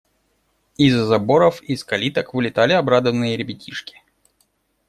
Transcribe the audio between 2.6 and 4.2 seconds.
обрадованные ребятишки.